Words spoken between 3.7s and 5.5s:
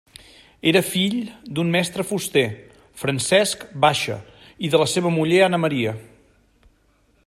Baixa, i de la seva muller